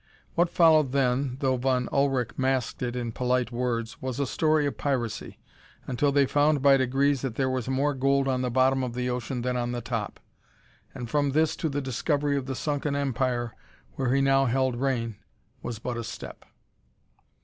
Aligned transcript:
What 0.33 0.49
followed 0.49 0.93
then, 0.93 1.37
though 1.41 1.57
Von 1.57 1.87
Ullrich 1.91 2.31
masked 2.35 2.81
it 2.81 2.95
in 2.95 3.11
polite 3.11 3.51
words, 3.51 4.01
was 4.01 4.19
a 4.19 4.25
story 4.25 4.65
of 4.65 4.75
piracy, 4.79 5.37
until 5.85 6.11
they 6.11 6.25
found 6.25 6.59
by 6.59 6.75
degrees 6.77 7.21
that 7.21 7.35
there 7.35 7.51
was 7.51 7.69
more 7.69 7.93
gold 7.93 8.27
on 8.27 8.41
the 8.41 8.49
bottom 8.49 8.83
of 8.83 8.95
the 8.95 9.11
ocean 9.11 9.43
than 9.43 9.73
the 9.73 9.79
top; 9.81 10.19
and 10.95 11.07
from 11.07 11.33
this 11.33 11.55
to 11.57 11.69
the 11.69 11.81
discovery 11.81 12.35
of 12.35 12.47
the 12.47 12.55
sunken 12.55 12.95
empire 12.95 13.53
where 13.93 14.11
he 14.11 14.21
now 14.21 14.45
held 14.45 14.75
reign 14.75 15.17
was 15.61 15.77
but 15.77 15.97
a 15.97 16.03
step. 16.03 16.45